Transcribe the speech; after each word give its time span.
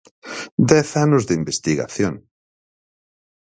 ¡Dez 0.71 0.89
anos 1.05 1.23
de 1.27 1.37
investigación! 1.41 2.15